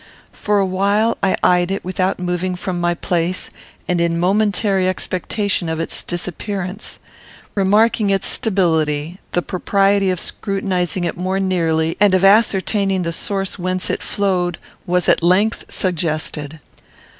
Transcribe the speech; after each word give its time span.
For 0.33 0.57
a 0.57 0.65
while 0.65 1.15
I 1.21 1.35
eyed 1.43 1.69
it 1.69 1.85
without 1.85 2.17
moving 2.19 2.55
from 2.55 2.81
my 2.81 2.95
place, 2.95 3.51
and 3.87 4.01
in 4.01 4.19
momentary 4.19 4.87
expectation 4.89 5.69
of 5.69 5.79
its 5.79 6.01
disappearance. 6.03 6.97
Remarking 7.53 8.09
its 8.09 8.25
stability, 8.25 9.19
the 9.33 9.43
propriety 9.43 10.09
of 10.09 10.19
scrutinizing 10.19 11.03
it 11.03 11.17
more 11.17 11.39
nearly, 11.39 11.97
and 11.99 12.15
of 12.15 12.25
ascertaining 12.25 13.03
the 13.03 13.13
source 13.13 13.59
whence 13.59 13.91
it 13.91 14.01
flowed, 14.01 14.57
was 14.87 15.07
at 15.07 15.21
length 15.21 15.65
suggested. 15.69 16.59